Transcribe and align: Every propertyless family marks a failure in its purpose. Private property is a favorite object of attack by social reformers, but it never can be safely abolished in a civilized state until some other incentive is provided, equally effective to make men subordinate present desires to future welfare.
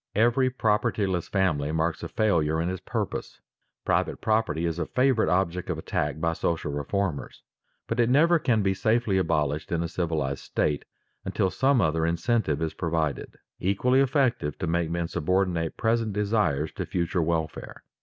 Every 0.15 0.49
propertyless 0.49 1.27
family 1.29 1.71
marks 1.71 2.01
a 2.01 2.07
failure 2.07 2.59
in 2.59 2.71
its 2.71 2.81
purpose. 2.83 3.39
Private 3.85 4.19
property 4.19 4.65
is 4.65 4.79
a 4.79 4.87
favorite 4.87 5.29
object 5.29 5.69
of 5.69 5.77
attack 5.77 6.19
by 6.19 6.33
social 6.33 6.71
reformers, 6.71 7.43
but 7.85 7.99
it 7.99 8.09
never 8.09 8.39
can 8.39 8.63
be 8.63 8.73
safely 8.73 9.19
abolished 9.19 9.71
in 9.71 9.83
a 9.83 9.87
civilized 9.87 10.43
state 10.43 10.85
until 11.23 11.51
some 11.51 11.81
other 11.81 12.03
incentive 12.03 12.63
is 12.63 12.73
provided, 12.73 13.37
equally 13.59 13.99
effective 13.99 14.57
to 14.57 14.65
make 14.65 14.89
men 14.89 15.07
subordinate 15.07 15.77
present 15.77 16.13
desires 16.13 16.71
to 16.71 16.87
future 16.87 17.21
welfare. 17.21 17.83